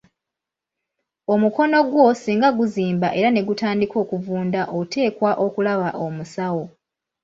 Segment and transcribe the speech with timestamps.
[1.33, 6.63] Omukono gwo singa guzimba era ne gutandika okuvunda oteekwa okulaba omusawo.